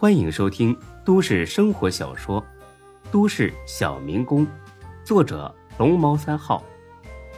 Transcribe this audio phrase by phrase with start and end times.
[0.00, 0.74] 欢迎收听
[1.04, 2.40] 都市生活小说
[3.12, 4.46] 《都市小民工》，
[5.04, 6.64] 作者龙猫三号，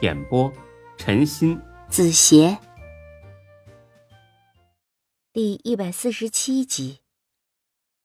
[0.01, 0.49] 演播
[0.97, 2.57] 陈鑫、子邪，
[5.33, 7.01] 第一百四十七集。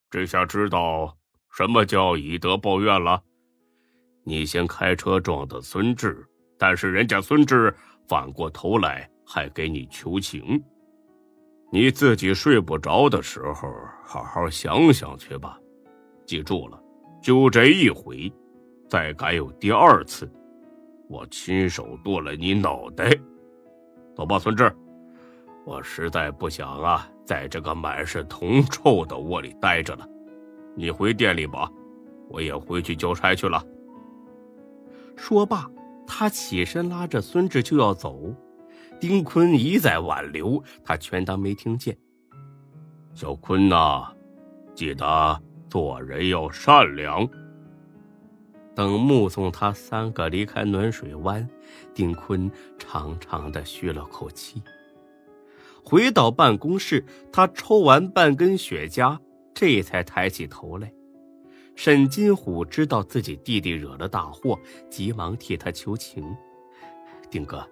[0.10, 1.15] 这下知道
[1.55, 3.21] 什么叫以德报怨了。
[4.24, 6.28] 你先开车撞的孙志，
[6.58, 7.71] 但是人家孙志
[8.08, 10.60] 反过头来还给你求情。
[11.70, 13.70] 你自己睡不着的时候，
[14.04, 15.60] 好好想想去吧。
[16.25, 16.81] 记住了，
[17.21, 18.31] 就这一回，
[18.89, 20.30] 再敢有第二次，
[21.09, 23.09] 我亲手剁了你脑袋。
[24.16, 24.73] 走吧，孙志，
[25.66, 30.08] 我实在不想啊，在这个满是铜臭的窝里待着了。
[30.73, 31.70] 你回店里吧，
[32.30, 33.61] 我也回去交差去了。
[35.16, 35.70] 说罢，
[36.05, 38.34] 他起身拉着孙志就要走。
[38.99, 41.95] 丁坤一再挽留，他全当没听见。
[43.13, 44.11] 小坤呐，
[44.73, 47.27] 记得做人要善良。
[48.75, 51.47] 等目送他三个离开暖水湾，
[51.94, 54.61] 丁坤长长的吁了口气。
[55.83, 59.17] 回到办公室，他抽完半根雪茄，
[59.53, 60.91] 这才抬起头来。
[61.75, 66.35] 沈金虎知道自己弟弟惹了大祸，急忙替他求情
[67.29, 67.67] ：“丁哥。”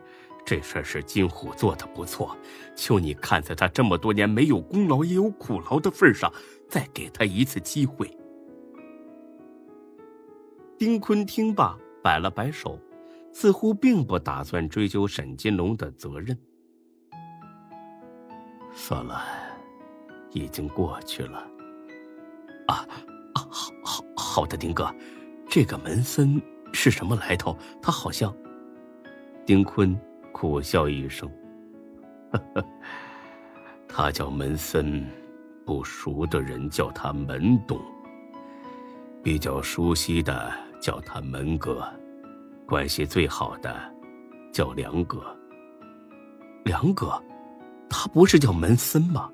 [0.45, 2.38] 这事是金虎做的不错，
[2.75, 6.31] 求你看在他这么多年没有功劳也有苦劳的份上，
[6.69, 8.15] 再给他一次机会。
[10.77, 12.79] 丁坤听罢，摆了摆手，
[13.33, 16.38] 似乎并不打算追究沈金龙的责任。
[18.71, 19.23] 算了，
[20.31, 21.39] 已经过去了。
[22.67, 22.85] 啊
[23.33, 24.93] 啊，好，好，好的，丁哥，
[25.49, 26.39] 这个门森
[26.71, 27.57] 是什么来头？
[27.81, 28.31] 他好像……
[29.43, 29.99] 丁坤。
[30.38, 31.31] 苦笑一声，
[32.30, 32.66] 呵呵，
[33.88, 35.02] 他叫门森，
[35.66, 37.80] 不熟的人叫他门东，
[39.23, 41.89] 比较熟悉的叫他门哥，
[42.66, 43.73] 关系最好的
[44.51, 45.23] 叫梁哥。
[46.66, 47.17] 梁哥，
[47.90, 49.31] 他不是叫门森吗？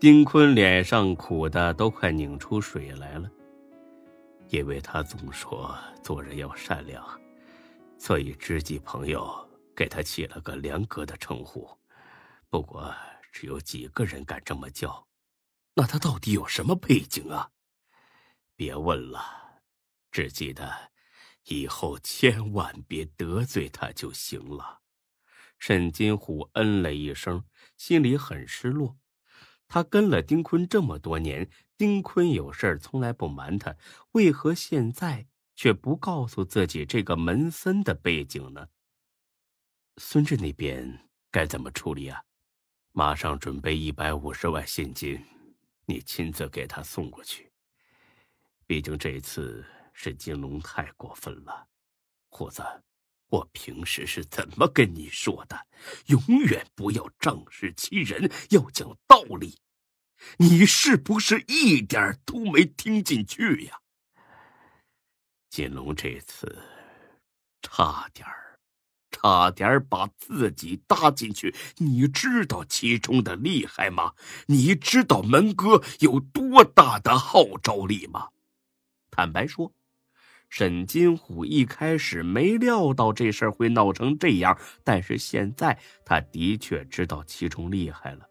[0.00, 3.30] 丁坤脸上苦的都快拧出水来了，
[4.48, 7.04] 因为他总说做人要善良。
[8.02, 9.46] 所以，知己朋友
[9.76, 11.68] 给他起了个“梁哥”的称呼，
[12.48, 12.92] 不过
[13.30, 15.06] 只有几个人敢这么叫。
[15.74, 17.50] 那他到底有什么背景啊？
[18.56, 19.60] 别问了，
[20.10, 20.90] 只记得
[21.44, 24.80] 以后千万别得罪他就行了。
[25.58, 27.44] 沈金虎嗯了一声，
[27.76, 28.96] 心里很失落。
[29.68, 33.76] 他跟了丁坤这么多年，丁坤有事从来不瞒他，
[34.12, 35.26] 为何现在？
[35.60, 38.66] 却不告诉自己这个门森的背景呢？
[39.98, 42.18] 孙志那边该怎么处理啊？
[42.92, 45.22] 马上准备一百五十万现金，
[45.84, 47.52] 你亲自给他送过去。
[48.66, 49.62] 毕竟这次
[49.92, 51.68] 是金龙太过分了，
[52.30, 52.62] 虎子，
[53.28, 55.66] 我平时是怎么跟你说的？
[56.06, 59.58] 永远不要仗势欺人，要讲道理。
[60.38, 63.78] 你是不是一点都没听进去呀？
[65.50, 66.56] 金龙这次
[67.60, 68.56] 差点儿，
[69.10, 71.52] 差点把自己搭进去。
[71.78, 74.14] 你知道其中的厉害吗？
[74.46, 78.28] 你知道门哥有多大的号召力吗？
[79.10, 79.72] 坦白说，
[80.48, 88.24] 沈金虎一开始没料到这事儿会闹成这样，但是现在他的确知道其中厉害了。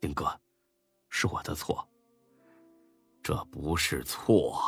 [0.00, 0.40] 丁哥，
[1.08, 1.88] 是我的错。
[3.22, 4.60] 这不是错。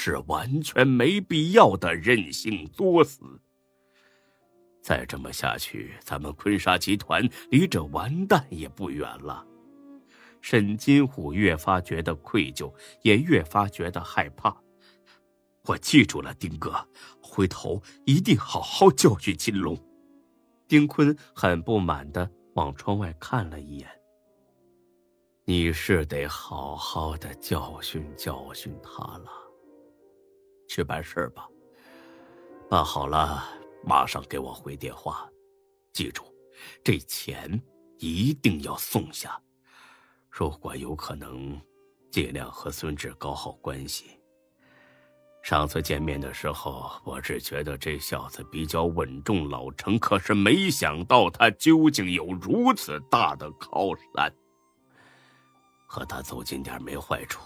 [0.00, 3.20] 是完全没必要的任性作死。
[4.80, 9.44] 再这么下去，咱们坤沙集团离这完蛋也不远了。
[10.40, 12.72] 沈金虎越发觉得愧疚，
[13.02, 14.56] 也越发觉得害怕。
[15.64, 16.88] 我记住了，丁哥，
[17.20, 19.76] 回头一定好好教训金龙。
[20.68, 23.88] 丁坤很不满的往窗外看了一眼。
[25.44, 29.47] 你是得好好的教训教训他了。
[30.68, 31.48] 去办事吧，
[32.70, 33.42] 办好了
[33.82, 35.28] 马上给我回电话。
[35.92, 36.22] 记住，
[36.84, 37.60] 这钱
[37.98, 39.40] 一定要送下。
[40.30, 41.60] 如果有可能，
[42.12, 44.20] 尽量和孙志搞好关系。
[45.42, 54.32] 上次见面的时候，我只觉得这小子比较稳重老成，可是没想到他究竟有如此大的靠山。
[55.86, 57.40] 和他走近点没坏处。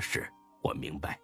[0.00, 0.28] 是
[0.60, 1.20] 我明白。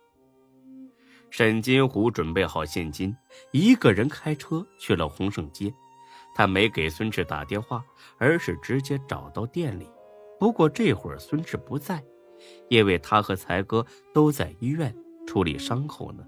[1.36, 3.12] 沈金虎准备好现金，
[3.50, 5.74] 一个人开车去了洪盛街。
[6.32, 7.84] 他没给孙志打电话，
[8.18, 9.90] 而是直接找到店里。
[10.38, 12.00] 不过这会儿孙志不在，
[12.68, 14.94] 因为他和才哥都在医院
[15.26, 16.24] 处理伤口呢。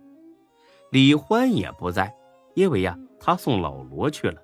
[0.91, 2.13] 李欢也不在，
[2.57, 4.43] 因为呀，他送老罗去了。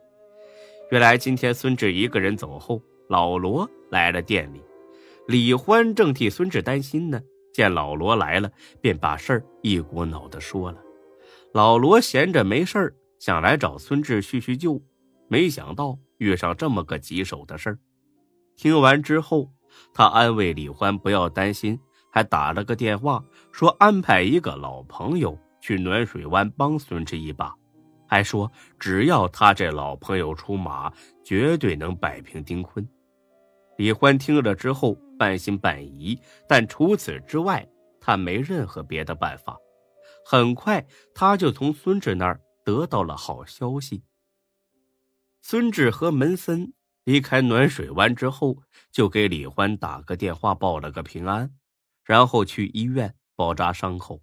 [0.93, 4.63] 原来今天孙志一个人走后，老罗来了店里。
[5.27, 7.21] 李欢正替孙志担心呢，
[7.53, 8.51] 见老罗来了，
[8.81, 10.79] 便把事儿一股脑的说了。
[11.53, 14.81] 老罗闲着没事儿，想来找孙志叙叙旧，
[15.29, 17.79] 没想到遇上这么个棘手的事儿。
[18.57, 19.51] 听完之后，
[19.93, 21.79] 他安慰李欢不要担心，
[22.11, 27.55] 还打了个电话说安排一个老朋友去暖水湾帮孙志一把。
[28.07, 30.93] 还说，只要他这老朋友出马，
[31.25, 32.87] 绝对能摆平丁坤。
[33.79, 37.67] 李欢听了之后，半信半疑，但除此之外，
[38.01, 39.59] 他没任何别的办法。
[40.25, 44.05] 很快，他就从孙志那儿得到了好消息。
[45.41, 46.73] 孙志和门森
[47.05, 48.59] 离开暖水湾之后，
[48.93, 51.51] 就给李欢打个电话报了个平安，
[52.05, 54.23] 然后去医院包扎伤口。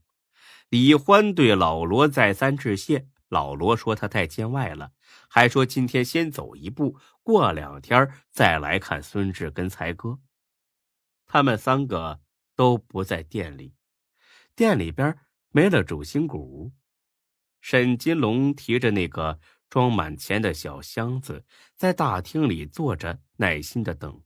[0.69, 3.07] 李欢对老罗再三致谢。
[3.29, 4.91] 老罗说他太见外了，
[5.29, 10.19] 还说今天先走一步，过两天再来看孙志跟才哥。
[11.25, 12.21] 他们三个
[12.55, 13.75] 都不在店里，
[14.55, 15.15] 店里边
[15.51, 16.73] 没了主心骨。
[17.61, 19.39] 沈金龙提着那个
[19.69, 21.45] 装满钱的小箱子，
[21.75, 24.23] 在大厅里坐着，耐心的等。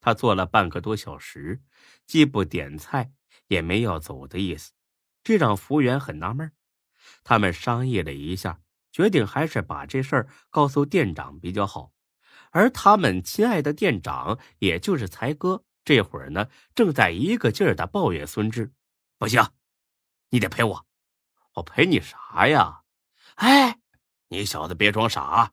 [0.00, 1.62] 他坐了半个多小时，
[2.06, 3.10] 既不点菜，
[3.48, 4.72] 也没要走的意思，
[5.24, 6.52] 这让服务员很纳闷。
[7.24, 8.60] 他们商议了一下，
[8.92, 11.90] 决定还是把这事儿告诉店长比较好。
[12.50, 18.72] 而他们亲爱的店长，也就是才哥，这会儿呢，正在一个劲儿的抱怨孙志
[19.18, 19.44] ：“不行，
[20.30, 20.86] 你得赔我，
[21.54, 22.82] 我赔你啥呀？
[23.34, 23.78] 哎，
[24.28, 25.50] 你小子别装傻啊，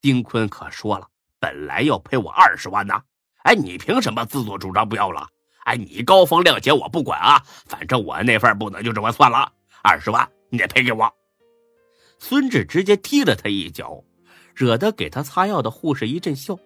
[0.00, 1.08] 丁坤可说了，
[1.40, 3.02] 本来要赔我二十万呢。
[3.42, 5.26] 哎，你凭什么自作主张不要了？
[5.64, 9.52] 哎，你高风亮节我不管啊，反正我那份不能就这么算了，
[9.82, 11.12] 二十万。”你得赔给我！
[12.18, 14.02] 孙志直接踢了他一脚，
[14.54, 16.58] 惹得给他擦药的护士一阵笑：“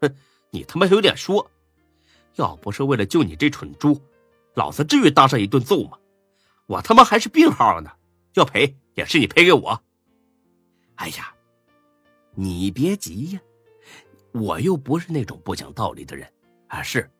[0.00, 0.14] 哼，
[0.50, 1.50] 你他妈有点说！
[2.36, 4.00] 要不是为了救你这蠢猪，
[4.54, 5.98] 老子至于当上一顿揍吗？
[6.66, 7.90] 我他妈还是病号呢，
[8.34, 9.82] 要赔也是你赔给我。
[10.94, 11.34] 哎呀，
[12.34, 13.40] 你别急呀，
[14.32, 16.30] 我又不是那种不讲道理的人
[16.68, 16.82] 啊！
[16.82, 17.10] 是，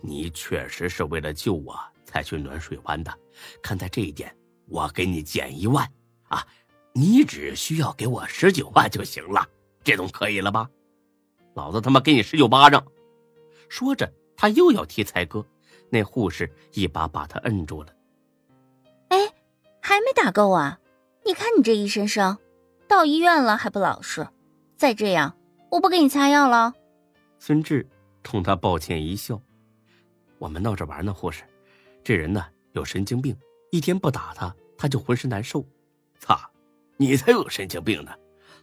[0.00, 3.16] 你确实是为了救我才去暖水湾的，
[3.62, 4.34] 看在这一点。”
[4.68, 5.90] 我给你减一万，
[6.28, 6.46] 啊，
[6.92, 9.46] 你只需要给我十九万就行了，
[9.82, 10.68] 这总可以了吧？
[11.54, 12.84] 老子他妈给你十九巴掌！
[13.68, 15.44] 说着，他又要踢才哥，
[15.90, 17.88] 那护士一把把他摁住了。
[19.08, 19.18] 哎，
[19.80, 20.78] 还没打够啊？
[21.24, 22.38] 你看你这一身伤，
[22.86, 24.28] 到医院了还不老实？
[24.76, 25.36] 再这样，
[25.70, 26.72] 我不给你擦药了。
[27.38, 27.88] 孙志
[28.22, 29.40] 冲他抱歉一笑
[30.38, 31.42] ：“我们闹着玩呢，护士，
[32.04, 33.36] 这人呢有神经病。”
[33.70, 35.64] 一天不打他，他就浑身难受。
[36.18, 36.38] 操，
[36.96, 38.12] 你才有神经病呢！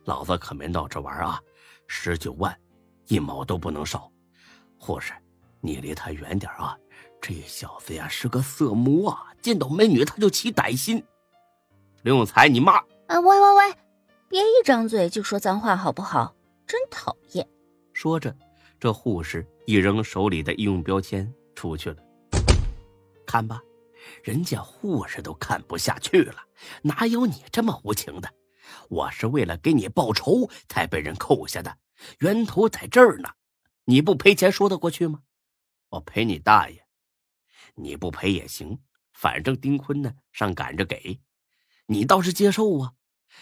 [0.06, 1.40] 老子可没闹着玩啊！
[1.88, 2.56] 十九万，
[3.08, 4.12] 一毛都不能少。
[4.78, 5.14] 护士，
[5.62, 6.78] 你离他远点啊！
[7.22, 11.04] 这小子呀是个色魔啊，见到美女他就起歹心。
[12.04, 12.74] 刘永才，你骂！
[13.08, 13.76] 啊，喂喂喂，
[14.28, 16.36] 别一张嘴就说脏话好不好？
[16.68, 17.48] 真讨厌！
[17.94, 18.36] 说着，
[18.80, 21.98] 这护士一扔手里的医用标签出去了。
[23.26, 23.62] 看吧。
[24.24, 26.42] 人家护士都看不下去了，
[26.82, 28.34] 哪有你这么无情的？
[28.90, 31.78] 我是为了给你报仇才被人扣下的，
[32.20, 33.30] 源头在这儿呢。
[33.86, 35.22] 你不赔钱说得过去吗？
[35.90, 36.86] 我赔你大爷！
[37.76, 38.80] 你不赔也行，
[39.14, 41.20] 反正丁坤呢上赶着给，
[41.86, 42.94] 你倒是接受啊！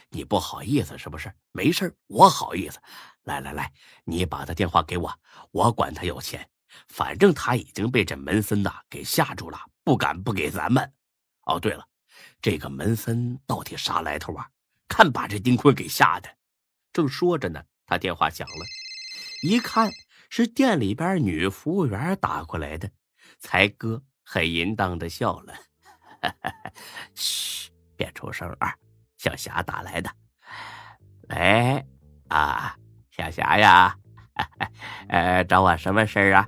[0.09, 1.33] 你不好意思是不是？
[1.51, 2.79] 没事我好意思。
[3.23, 3.71] 来来来，
[4.03, 5.19] 你把他电话给我，
[5.51, 6.49] 我管他要钱。
[6.87, 10.93] 反正他已经被这门森呐给吓住了，不敢不给咱们。
[11.45, 11.85] 哦，对了，
[12.41, 14.49] 这个门森到底啥来头啊？
[14.87, 16.29] 看把这丁坤给吓的。
[16.91, 18.65] 正说着呢，他电话响了，
[19.41, 19.91] 一看
[20.29, 22.89] 是店里边女服务员打过来的。
[23.39, 25.53] 才哥很淫荡的笑了
[27.15, 28.73] ：“嘘，别出声啊，
[29.17, 30.09] 小霞打来的。
[31.29, 31.83] 喂，
[32.29, 32.77] 啊，
[33.09, 33.97] 小霞呀，
[35.09, 36.47] 呃，找我什么事儿啊？”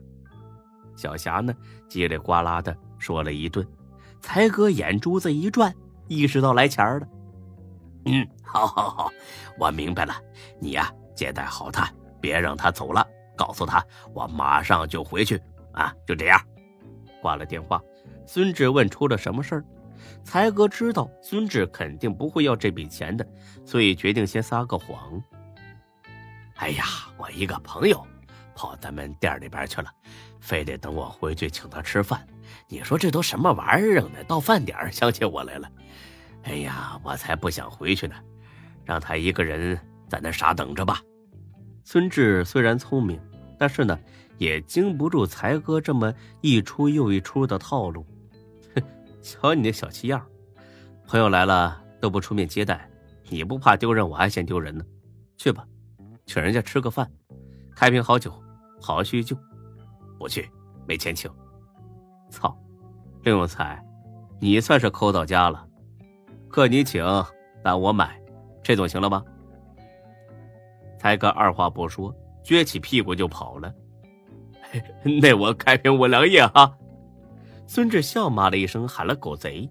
[0.95, 1.53] 小霞呢，
[1.89, 3.63] 叽里呱啦的说了一顿，
[4.19, 5.71] 才哥眼珠子一转，
[6.07, 7.07] 意识到来钱儿了。
[8.05, 9.11] 嗯，好，好，好，
[9.59, 10.15] 我明白了。
[10.59, 11.87] 你呀，接待好他，
[12.19, 13.07] 别让他走了。
[13.37, 15.39] 告诉他，我马上就回去。
[15.73, 16.41] 啊，就这样。
[17.21, 17.79] 挂了电话，
[18.25, 19.65] 孙志问出了什么事儿。
[20.23, 23.23] 才哥知道孙志肯定不会要这笔钱的，
[23.63, 25.21] 所以决定先撒个谎。
[26.55, 26.85] 哎呀，
[27.19, 28.03] 我一个朋友。
[28.55, 29.91] 跑咱们店里边去了，
[30.39, 32.25] 非得等我回去请他吃饭。
[32.67, 34.23] 你说这都什么玩意儿呢？
[34.27, 35.69] 到饭点想起我来了。
[36.43, 38.15] 哎呀，我才不想回去呢，
[38.83, 39.77] 让他一个人
[40.09, 41.01] 在那傻等着吧。
[41.83, 43.19] 孙志虽然聪明，
[43.59, 43.99] 但是呢，
[44.37, 48.05] 也经不住才哥这么一出又一出的套路。
[48.75, 48.81] 哼，
[49.21, 50.25] 瞧你那小气样，
[51.07, 52.89] 朋友来了都不出面接待，
[53.29, 54.85] 你不怕丢人，我还嫌丢人呢。
[55.37, 55.65] 去吧，
[56.25, 57.11] 请人家吃个饭，
[57.75, 58.31] 开瓶好酒，
[58.85, 59.35] 好好叙叙旧。
[60.19, 60.47] 不去，
[60.87, 61.27] 没钱请。
[62.29, 62.55] 操，
[63.23, 63.83] 林永才，
[64.39, 65.65] 你算是抠到家了。
[66.47, 67.03] 客你请，
[67.63, 68.21] 但我买，
[68.61, 69.23] 这总行了吧？
[70.99, 73.73] 才哥二话不说，撅起屁股就跑了。
[75.19, 76.77] 那我开瓶五粮液哈！
[77.65, 79.67] 孙志笑骂了一声，喊了狗贼。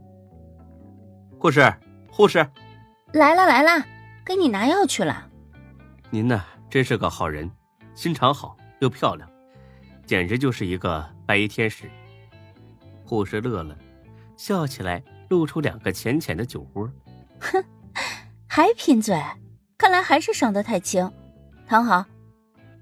[1.39, 1.73] 护士，
[2.11, 2.39] 护士，
[3.13, 3.85] 来了来了，
[4.25, 5.31] 给你拿药去了。
[6.11, 7.49] 您呢，真是个好人，
[7.95, 9.27] 心肠好又漂亮，
[10.05, 11.91] 简直就是一个白衣天使。
[13.03, 13.75] 护士乐了，
[14.37, 16.87] 笑起来，露出两个浅浅的酒窝。
[17.41, 17.65] 哼，
[18.47, 19.19] 还贫嘴，
[19.79, 21.11] 看来还是伤得太轻。
[21.67, 22.05] 躺好，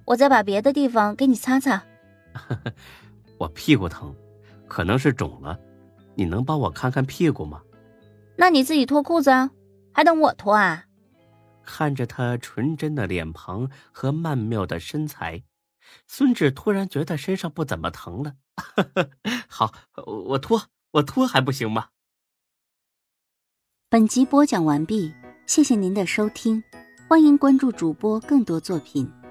[0.05, 1.81] 我再把别的地方给你擦擦。
[3.39, 4.13] 我屁股疼，
[4.67, 5.57] 可能是肿了，
[6.17, 7.63] 你能帮我看看屁股吗？
[8.35, 9.53] 那你自己脱裤子啊，
[9.93, 10.85] 还等我脱啊？
[11.63, 15.45] 看着他纯真的脸庞和曼妙的身材，
[16.07, 18.35] 孙志突然觉得身上不怎么疼了。
[19.49, 19.73] 好，
[20.07, 21.89] 我脱，我脱还不行吗？
[23.89, 25.15] 本集播讲完毕，
[25.47, 26.63] 谢谢您的收听，
[27.09, 29.22] 欢迎关注主播更多作品。